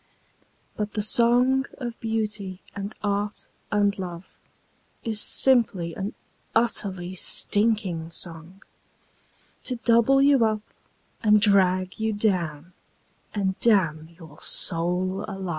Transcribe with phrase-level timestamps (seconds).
[0.75, 4.33] But the song of Beauty and Art and Love
[5.03, 6.15] Is simply an
[6.55, 8.63] utterly stinking song,
[9.65, 10.63] To double you up
[11.21, 12.73] and drag you down
[13.35, 15.49] And damn your soul alive.